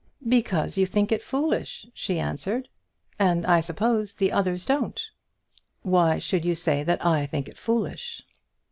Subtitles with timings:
[0.27, 2.69] "Because you think it is foolish," she answered,
[3.19, 4.99] "and I suppose the others don't."
[5.83, 8.23] "Why should you say that I think it foolish?